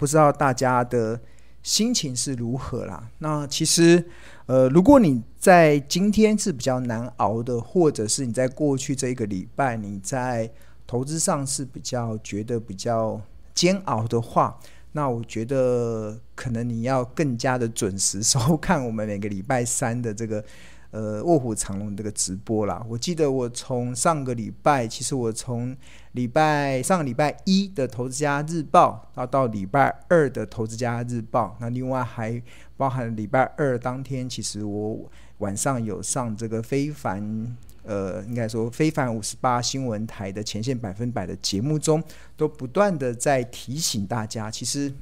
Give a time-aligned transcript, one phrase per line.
[0.00, 1.20] 不知道大家的
[1.62, 3.10] 心情是如何啦？
[3.18, 4.02] 那其实，
[4.46, 10.50] 呃，如果你在今天是比较难熬的，或者是你在过去这一个礼拜你在
[10.86, 13.20] 投资上是比较觉得比较
[13.54, 14.58] 煎熬的话，
[14.92, 20.42] 那我觉得可能你要更加的准时收看我们每个礼拜三的这个。
[20.90, 25.76] 呃，卧虎藏龙这个直播啦，我记得我从上个礼拜，其实我从
[26.12, 32.42] 礼拜上个礼拜一的《投资家日报》，然后到礼拜二的《投资家日报》，那另外还
[32.76, 42.02] 包含礼拜二当天，其实我晚上有上这个非凡，呃，应该说非凡五十八新闻台的前线百分百的节目中，
[42.36, 44.92] 都不断的在提醒大家，其实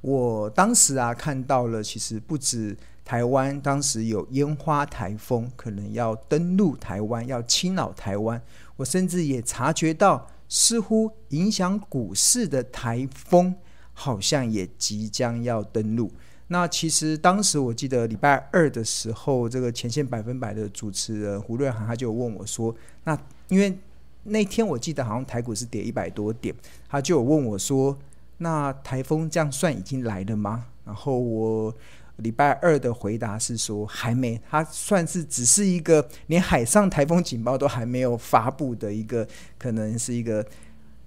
[0.00, 2.76] 我当时啊看到了，其实不止。
[3.06, 8.42] 台湾当时有烟花台风，可能要登陆台湾，要侵扰台湾。
[8.74, 13.54] 我甚至也察觉到，似乎影响股市的台风，
[13.92, 16.10] 好像也即将要登陆。
[16.48, 23.16] 那其实当时我记得礼拜二的时候，这个前线百分百的主持人胡瑞涵他就问我说：“那
[23.46, 23.78] 因为
[24.24, 26.52] 那天我记得好像台股是跌一百多点，
[26.88, 27.96] 他就有问我说
[28.38, 31.74] ：‘那台风这样算已经来了吗？’然后我。
[32.20, 39.28] 礼拜二的回答是说还没，它算是只是一个连海上台风警报都还没有发布的一个，
[39.58, 40.42] 可能是一个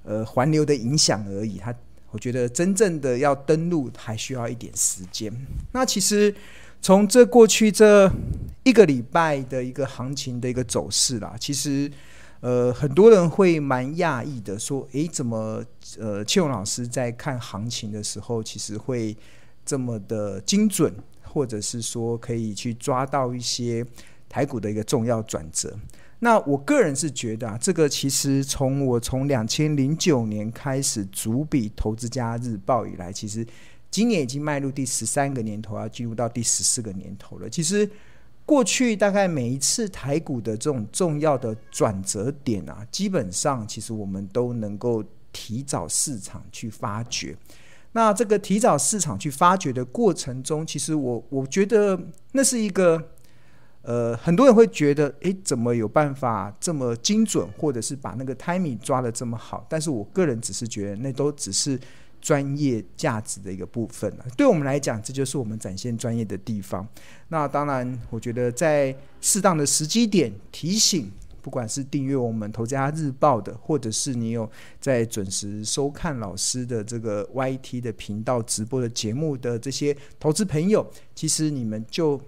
[0.03, 1.57] 呃环流的影响而已。
[1.57, 1.73] 它
[2.11, 5.33] 我觉得真正的要登陆还需要一点时间。
[5.71, 6.31] 那其实
[6.79, 8.07] 从这过去这
[8.61, 11.91] 一个礼拜的一个行情的一个走势啦，其实
[12.41, 15.63] 呃很多人会蛮讶异的说，诶，怎么
[15.97, 19.15] 呃庆荣老师在看行情的时候，其实会。
[19.65, 23.85] 这么的精准，或者是说可以去抓到一些
[24.27, 25.77] 台股的一个重要转折。
[26.19, 33.45] 那我个人是觉得啊，这个其实从我从两千零九年开始主笔《投资家日报》以来，其实
[33.91, 37.47] 今年已经迈入第十三个年头，要进入到第十四个年头了。
[37.47, 37.87] 其实
[38.49, 47.37] 过去大概每一次台股的这种重要的转折点啊，基本上其实我们都能够提早市场去发掘。
[47.91, 51.99] 那这个提早市场去发掘的过程中，其实我我觉得
[52.31, 52.99] 那是一个，
[53.83, 59.63] 呃，很多人会觉得，诶，怎么有办法这么精准，或者是把那个 timing 抓得这么好？
[59.69, 61.79] 但是我个人只是觉得，那都只是
[62.21, 64.25] 专业价值的一个部分了。
[64.37, 66.87] 对我们来讲，这就是我们展现专业的地方。
[67.27, 71.11] 那当然，我觉得在适当的时机点提醒。
[71.41, 74.47] 不管是订阅我们《投资家日报》的，或者是你有
[74.79, 80.85] 在准时收看老师的这个 YT 的频道直播的节目的这些投资朋友，
[81.15, 82.19] 其实你们就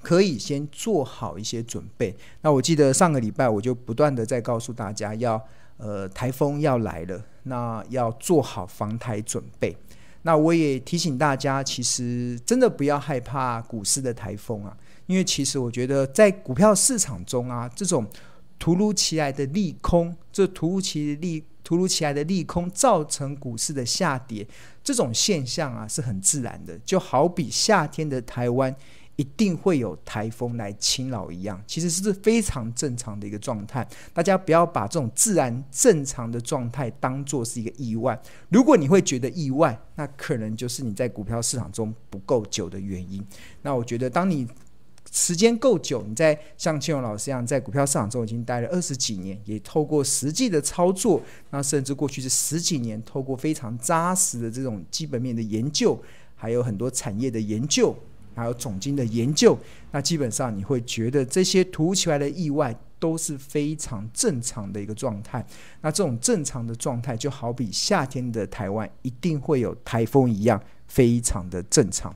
[0.00, 2.14] 可以先做好一些准备。
[2.40, 5.44] 那我记得上个礼拜我就不断的在告诉大家要，
[5.76, 9.76] 呃台风要来了，那要做好防台准备。
[10.22, 14.76] 那我也提醒大家，其实真的不要害怕股市的台风啊，
[15.06, 18.04] 因为其实我觉得在股票市场中啊，这种
[18.58, 24.44] 突如其来的利空，这突如其利、突如其来的利空造成股市的下跌，
[24.82, 28.74] 这种现象啊是很自然的，就好比夏天的台湾
[29.16, 33.86] 一定会有台风来侵扰一样，其实是非常正常的一个状态。
[34.12, 38.20] 大家不要把这种自然正常的状态当作是一个意外。
[38.50, 43.26] 如果你会觉得意外，那可能就是你在股票市场中不够久的原因。
[43.62, 44.46] 那我觉得，当你
[45.10, 55.98] 时间够久，你在像庆荣老师一样，在股票市场中已经待了二十几年，也透过实际的操作，那甚至过去是十几年，透过非常扎实的这种基本面的研究，
[56.34, 57.96] 还有很多产业的研究，
[58.36, 59.58] 还有总经的研究，
[59.90, 65.44] 那基本上你会觉得这些突如其来的意外都是非常正常的一个状态。
[65.80, 72.14] 那这种正常的状态，就好比夏天的台湾一定会有台风一样，非常的正常。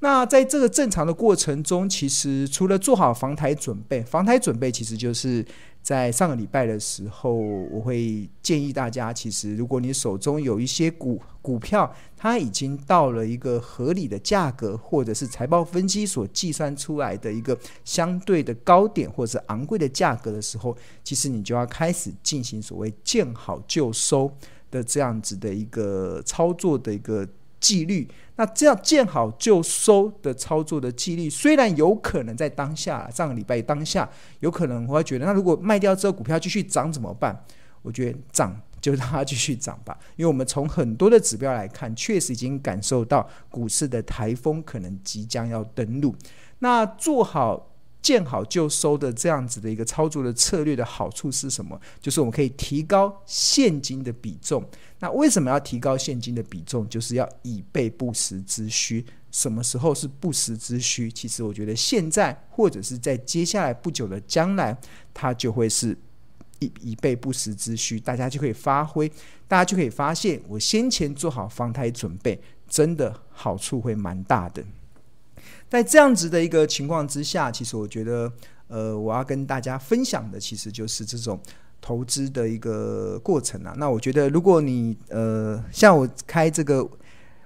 [0.00, 5.44] 那在这个正常的过程中，其实除了做好防台准备，防台准备其实就是
[5.86, 24.28] 在上个礼拜的时候，我会建议大家，其实如果你手中有一些股股票，它已经到了一个合理的价格，或者是财报分析所计算出来的一个相对的高点，或者昂贵的价格的时候，其实你就要开始进行所谓见好就收
[24.72, 27.24] 的这样子的一个操作的一个
[27.66, 28.08] 纪律。
[28.36, 34.08] 那这样见好就收的操作的纪律，虽然有可能在当下上个礼拜当下
[34.40, 37.44] 有可能我会觉得，那如果卖掉之后股票继续涨怎么办？
[37.82, 46.14] 我觉得涨就让它继续涨吧，因为我们从很多的指标来看，确实已经感受到股市的台风可能即将要登陆。
[46.58, 47.70] 那做好
[48.06, 51.76] 见好就收的这样子的一个操作的策略的好处是什么？
[52.00, 54.64] 就是我们可以提高现金的比重。
[55.00, 56.88] 那为什么要提高现金的比重？
[56.88, 59.04] 就是要以备不时之需。
[59.32, 61.10] 什么时候是不时之需？
[61.10, 64.78] 其实我觉得现在或者是在接下来不久的将来，
[65.12, 65.98] 它就会是
[66.60, 67.98] 以以备不时之需。
[67.98, 69.08] 大家就可以发挥，
[69.48, 74.64] 大家就可以发现，我先前做好防台准备，真的好处会蛮大的。
[75.68, 78.32] 在这样子的一个情况之下，其实我觉得，
[78.68, 81.40] 呃，我要跟大家分享的，其实就是这种
[81.80, 83.74] 投资的一个过程啊。
[83.76, 86.88] 那我觉得，如果你呃，像我开这个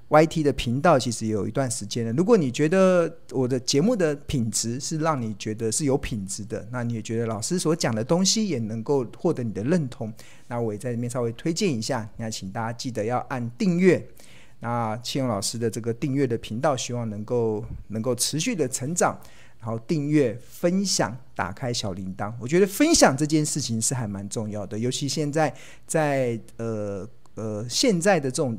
[0.09, 2.13] YT 的频道，其实也有一段时间了。
[2.13, 10.13] 如果你觉得我的节目的品质是让你觉得是有品质的，那你也觉得老师所讲的东西也能够获得你的认同，
[10.49, 12.09] 那我也在里面稍微推荐一下。
[12.17, 14.05] 那请大家记得要按订阅。
[14.61, 19.19] 那庆勇老师的这个订阅的频道，希望能够能够持续的成长，
[19.59, 22.33] 然后订阅、分享、打开小铃铛。
[22.39, 25.55] 我觉得分享这件事情是还蛮重要的，尤其现在
[25.87, 28.59] 在呃呃现在的这种。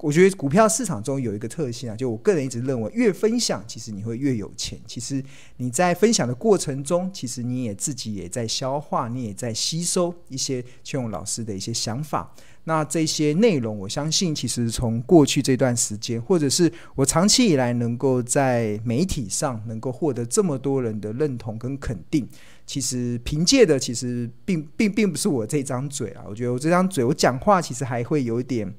[0.00, 4.78] 我觉得股票市场中有一个特性啊，就我个人一直认为，越分享，其实你会越有钱。
[4.86, 5.20] 其实
[5.56, 12.32] 你在分享的过程中，其实你也自己也在消化，你也在吸收一些邱勇老师的一些想法。
[12.62, 22.24] 那这些内容，我相信其实从过去这段时间，或者是我长期以来能够在媒体上能够获得这么多人的认同跟肯定，
[22.64, 26.22] 其实凭借的其实并并并不是我这张嘴啊。
[26.28, 28.72] 我觉得我这张嘴，我讲话其实还会有一点，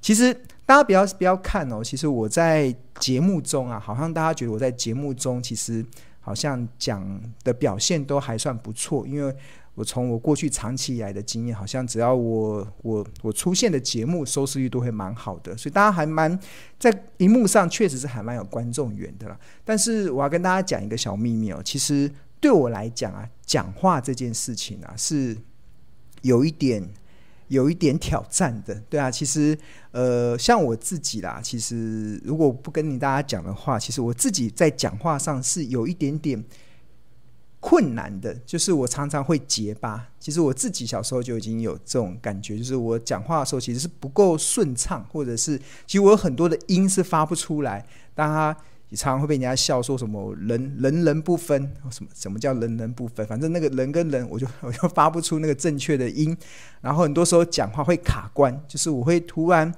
[0.00, 0.40] 其实。
[0.70, 5.84] 大家不要不要看哦，其实我在节目中啊，好像大家觉得我在节目中其实
[6.20, 9.34] 好像讲的表现都还算不错，因为
[9.74, 16.38] 我从我过去长期以来的经验，好像只要我我我出现的节目收视率都会蛮好的，所以大家还蛮
[16.78, 19.36] 在荧幕上确实是还蛮有观众缘的啦。
[19.64, 22.08] 但是我要跟大家讲一个小秘密哦，其实
[22.38, 25.36] 对我来讲啊，讲话这件事情啊是
[26.22, 26.88] 有一点。
[27.50, 29.58] 有一点挑战的，对啊，其实，
[29.90, 36.44] 呃，像我自己啦，其实如果不跟你大家讲的话，其实我自己在讲话上是有一点点
[37.58, 40.08] 困难的，就是我常常会结巴。
[40.20, 48.56] 其实我自己小时候就已经有这种感觉，就是我讲话的时候其实是不够顺畅，或者是其实我有很多的音是发不出来，当他。
[48.90, 51.60] 你常常会被人家笑说什么人人人不分，
[51.90, 53.26] 什么什么叫人人不分？
[53.26, 56.36] 反正那个人跟人，我就 我就发不出那个正确的音，
[56.82, 59.72] 然后很多时候讲话会卡关，就是我会突然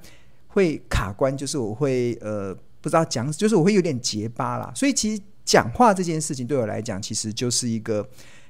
[0.47, 4.71] 会卡关，就是我会呃不知道讲，就是我会有点结巴啦。
[4.75, 8.07] 所以其实讲话这件事情对我来讲，其实就是一个。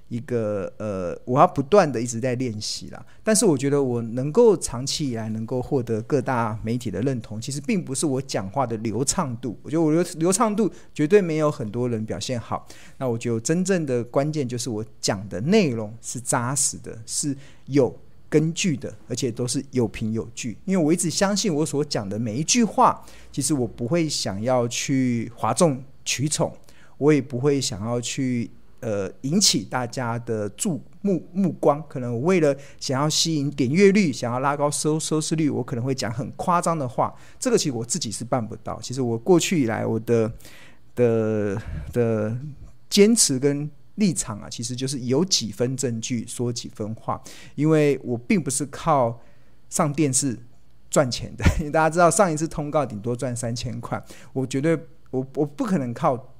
[0.09, 3.03] 一个呃，我要不断的一直在练习啦。
[3.23, 9.57] 但是我觉得我能够长期以来能够获得各大媒体的认同，其实并不是我讲话的流畅度。
[9.63, 12.67] 我觉得我流流畅度绝对没有很多人表现好。
[12.97, 17.35] 那我觉得真正的关键就是我讲的内容是扎实的，是
[17.65, 17.97] 有
[18.29, 20.57] 根据的，而且都是有凭有据。
[20.65, 26.55] 因为我一直相信我所讲的每一句话，其实我不会想要去哗众取宠，
[26.99, 28.51] 我也不会想要去。
[28.83, 37.15] 呃，引起大家的注目目光，可能我为了想要吸引点阅率，想要拉高收收视率，我可能会讲很夸张的话。
[37.39, 38.77] 这个其实我自己是办不到。
[38.81, 40.29] 其实我过去以来，我的
[40.95, 41.57] 的
[41.93, 42.37] 的
[42.89, 47.21] 坚持跟立场啊，其实就是有几分证据说几分话，
[47.55, 49.17] 因为我并不是靠
[49.69, 50.37] 上电视
[50.89, 51.45] 赚钱的。
[51.71, 54.03] 大家知道，上一次通告顶多赚三千块，
[54.33, 54.77] 我绝对
[55.09, 56.32] 我我不可能靠。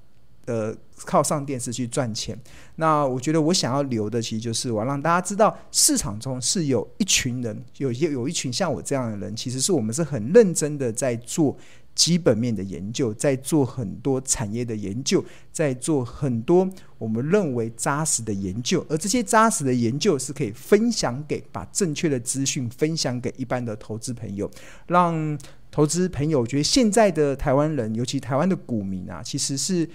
[0.45, 2.37] 呃，靠上电视去赚钱。
[2.75, 11.55] 那我觉得我想要留的，其实就是我要让大家知道，市场中是有一群人，有些有一群像我这样的人，其实是我们是很认真的在做
[11.95, 18.85] 基本面的研究，在做很多产业的研究，在做很多我们认为扎实的研究。
[18.89, 24.51] 而这些扎实的研究是可以分享给，把正确的资讯分享给一般的投资朋友，
[24.87, 25.37] 让
[25.71, 29.87] 投资朋友觉得现在的台湾人，尤其台湾的股民啊，其实是。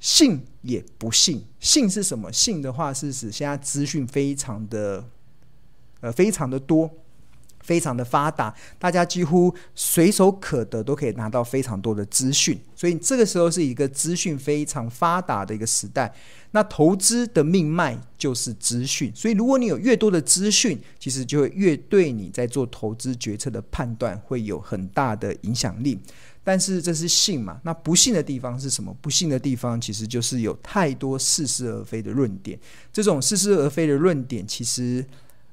[0.00, 2.32] 信也不信，信是什么？
[2.32, 5.04] 信的话是指现在资讯非常的，
[6.00, 6.88] 呃，非常的多，
[7.60, 16.14] 非常的发达，大家几乎随手可得都可以拿到非常多的资讯，所以这个时候是一个资讯非常发达的一个时代。
[16.52, 25.98] 那投资的命脉就是资讯，所以如果你有越多的资讯，其实就会越对你在做投资决策的判断会有很大的影响力。
[26.48, 27.60] 但是这是信嘛？
[27.62, 28.96] 那不信的地方是什么？
[29.02, 32.58] 不信的地方其实就是有太多似是而非的论点。
[32.90, 35.04] 这种似是而非的论点，其实，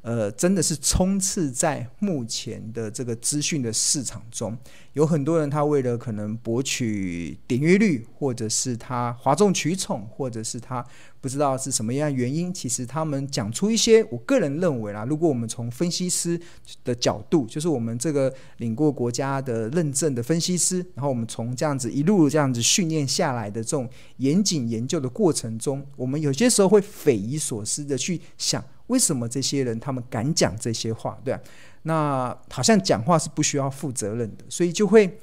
[0.06, 4.56] 呃，真的是充斥在目前的这个资讯的市场中，
[4.94, 10.86] 有很多人他为了可能博取点阅率，或者是他哗众取宠，或者是他
[11.20, 16.40] 不知道是什么样原因，其实他们讲出一些，我个人认为啦，如果我们从分析师
[16.84, 28.64] 的角度，就是我们这个领过国家的认证的分析师，然后我们从这样子一路这样子训练下来的这种严谨研究的过程中，我们有些时候会匪夷所思的去想。
[28.88, 31.18] 为什么这些人他们敢讲这些话？
[31.24, 31.40] 对啊，
[31.84, 35.20] 那好像讲话是不需要负责任的，所以就会，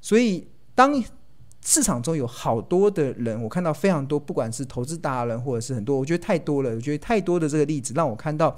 [0.00, 1.02] 所以当
[1.64, 6.70] 市场中有好多的人，我看到非常多，不管是投资达人或者是很多，我觉得太多了。
[6.70, 8.56] 我觉得太多的这个例子让我看到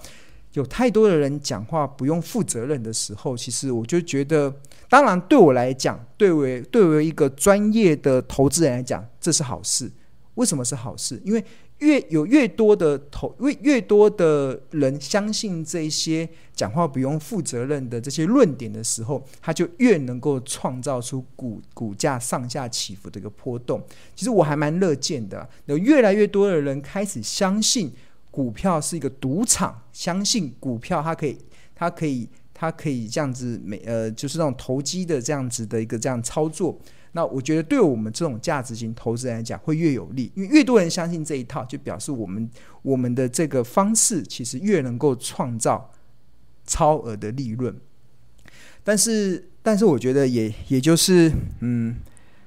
[0.53, 4.55] 有太多的人讲话不用负责任的时候，其实我就觉得，
[4.89, 9.91] 当然对我来讲，对为对为一个专业的投资人来讲，这是好事。
[10.35, 11.21] 为什么是好事？
[11.25, 11.45] 因为
[11.83, 23.83] 越有越多的投，越越多的人相信这些讲话不用负责任的这些论点的时候，他就越能够创造出股股价上下起伏的一个波动。
[24.15, 27.93] 其实我还蛮乐见的，有越来越多的人开始相信
[28.31, 31.37] 股票是一个赌场，相信股票它可以，
[31.75, 36.79] 它可以，它可以这样子每呃，就是那种投机的这样子的一个这样操作。
[37.15, 42.51] 那我觉得，对我们这种价值型投资人来讲，会越有利，因为越多人相信这一套，就表示我们
[42.81, 45.93] 我们的这个方式其实越能够创造
[46.67, 47.77] 超额的利润。
[48.83, 51.97] 但是，但是我觉得也也就是，嗯，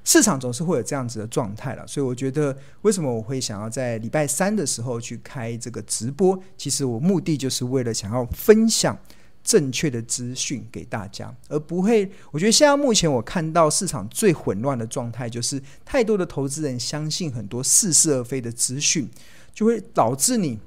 [0.03, 1.85] 市场总是会有这样子的状态了。
[1.85, 6.37] 所以，我觉得为什么我会想要在礼拜三的时候去开这个直播？
[6.57, 8.97] 其实我目的就是为了想要分享。
[9.45, 12.11] 正确的资讯给大家，而不会。
[12.31, 19.07] 我觉得现在目前我看到市场最混乱的状态，就是太多的投资人相信很多似是而非的资讯，
[19.53, 20.59] 就会导致你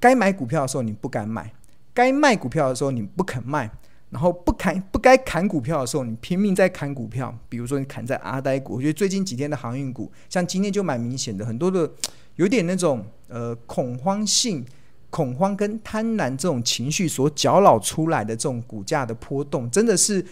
[0.00, 1.54] 该买股票的时候你不敢买，
[1.94, 3.70] 该卖股票的时候你不肯卖，
[4.10, 7.32] 然后不砍不该砍股票的时候你拼命在砍股票。
[7.48, 11.88] 比如说你砍在阿呆股，我觉得最近几天的航运股，像今天就蛮明显的，很多的
[12.34, 14.66] 有点那种呃恐慌性。
[15.10, 20.24] 恐慌跟贪婪这种情绪所搅扰出来的这种股价的波动，真的是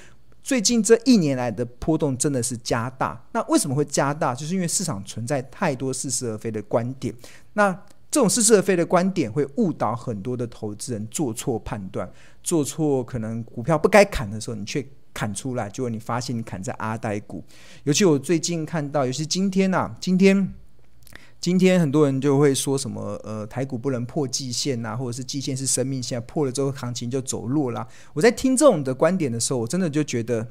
[0.43, 3.21] 最近这一年来的波动，真的是加大。
[3.33, 4.35] 那为什么会加大？
[4.35, 7.13] 就是因为市场存在太多似是而非的观点。
[7.53, 7.73] 那
[8.11, 12.11] 这种似是而非的观点会误导很多的投资人做错判断，
[12.43, 17.45] 做错可能股票不该砍的时候，你却砍出来，结果你发现你砍在阿呆股。
[17.85, 20.55] 尤其我最近看到，尤其今天啊，今天。
[21.41, 27.87] 今天很多人就会说什么，呃，台股不能破季线呐，或者是季线是生命线，破了之后行情就走弱啦。
[28.13, 30.47] 我在听这种的观点的时候，我真的就觉得，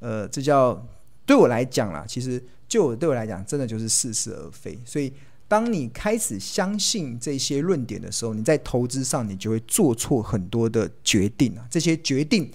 [0.00, 0.86] 呃，这叫
[1.24, 4.78] 对我来讲啦，其实就我对我来讲，真的就是似是而非。
[4.84, 5.10] 所以，
[5.48, 11.66] 当你开始相信这些论点的时候，你在投资上你就会做错很多的决定啊。
[11.70, 12.50] 这些决定，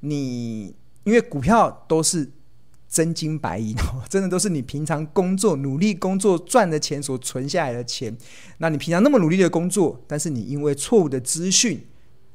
[0.00, 0.74] 你
[1.04, 2.30] 因为股票都是。
[2.90, 8.14] 真金白银哦，真的都是你平常工作努力工作赚的钱所存下来的钱。
[8.58, 11.86] 那你平常那么努力的工作，但是你因为错误的资讯，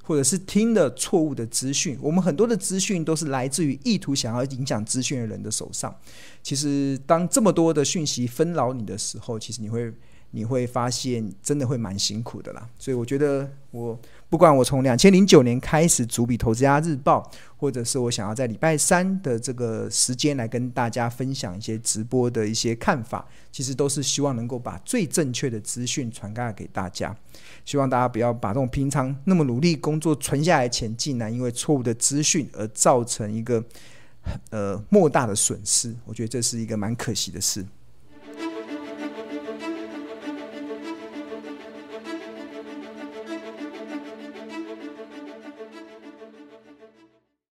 [0.04, 5.94] 或者是听了错误的资讯，我们很多的资讯都是来自于意图想要影响资讯的人的手上。
[6.42, 9.94] 其实，当这么多的讯息纷扰你的时候，其实你会。
[10.36, 12.68] 你会发现，真的会蛮辛苦的啦。
[12.78, 13.98] 所以我觉得，我
[14.30, 27.16] 不管我从两千零九年开始主笔《投资家日报》，或者是我想要在礼拜三的这个时间来跟大家分享一些直播的一些看法，其实都是希望能够把最正确的资讯传达给大家。
[27.64, 33.64] 希望大家不要把这种平常那么努力工作存下来钱，竟然因为错误的资讯而造成一个
[34.50, 35.96] 呃莫大的损失。
[36.04, 37.66] 我觉得这是一个蛮可惜的事。